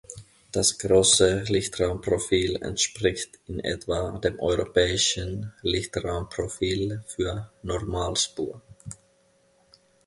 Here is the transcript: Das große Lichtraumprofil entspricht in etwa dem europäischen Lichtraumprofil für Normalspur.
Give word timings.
Das 0.51 0.79
große 0.79 1.43
Lichtraumprofil 1.47 2.55
entspricht 2.63 3.37
in 3.45 3.59
etwa 3.59 4.17
dem 4.17 4.39
europäischen 4.39 5.53
Lichtraumprofil 5.61 7.03
für 7.05 7.51
Normalspur. 7.61 8.63